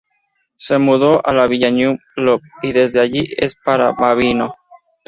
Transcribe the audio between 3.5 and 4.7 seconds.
Paramaribo.